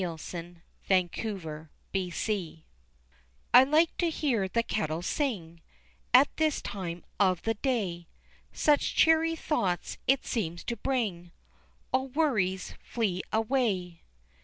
]The 0.01 0.07
Tea 0.87 1.09
Kettle's 1.09 2.25
Tune 2.25 2.63
I 3.53 3.63
like 3.63 3.95
to 3.97 4.09
hear 4.09 4.47
the 4.47 4.63
kettle 4.63 5.03
sing 5.03 5.61
At 6.11 6.35
this 6.37 6.59
time 6.59 7.03
of 7.19 7.43
the 7.43 7.53
day, 7.53 8.07
Such 8.51 8.95
cheery 8.95 9.35
thoughts 9.35 9.99
it 10.07 10.25
seems 10.25 10.63
to 10.63 10.75
bring, 10.75 11.31
All 11.93 12.07
worries 12.07 12.73
flee 12.81 13.21
away. 13.31 14.01